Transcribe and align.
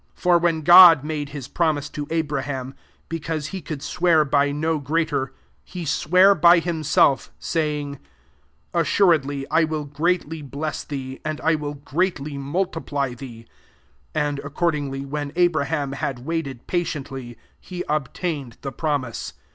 13 0.15 0.15
For 0.19 0.37
when 0.39 0.61
God 0.63 1.03
made 1.03 1.29
hia 1.29 1.41
tromise 1.43 1.87
to 1.93 2.07
Abraham, 2.09 2.73
because 3.07 3.49
te 3.49 3.61
could 3.61 3.83
swear 3.83 4.25
by 4.25 4.51
no 4.51 4.79
greater, 4.79 5.31
le 5.75 5.85
sware 5.85 6.33
by 6.33 6.57
himself, 6.57 7.25
14 7.35 7.35
saying,' 7.37 7.99
Assuredly 8.73 9.45
I 9.51 9.63
will 9.63 9.85
greatly 9.85 10.41
bless 10.41 10.87
hee, 10.89 11.19
and 11.23 11.39
I 11.41 11.53
will 11.53 11.75
greatly 11.75 12.35
multi 12.35 12.79
ply 12.79 13.09
thee." 13.13 13.41
15 14.13 14.27
And 14.27 14.39
accordingly, 14.39 15.05
rfaen 15.05 15.33
Abraham 15.35 15.91
had 15.91 16.25
waited 16.25 16.65
pa 16.65 16.77
iently, 16.77 17.35
he 17.59 17.83
obtained 17.87 18.57
the 18.61 18.71
promise. 18.71 19.33